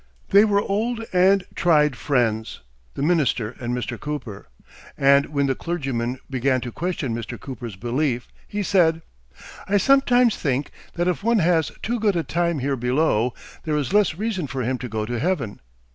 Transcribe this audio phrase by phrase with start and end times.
[0.29, 2.61] They were old and tried friends,
[2.95, 3.99] the minister and Mr.
[3.99, 4.47] Cooper,
[4.97, 7.39] and when the clergyman began to question Mr.
[7.39, 9.03] Cooper's belief, he said:
[9.67, 13.93] 'I sometimes think that if one has too good a time here below, there is
[13.93, 15.59] less reason for him to go to heaven.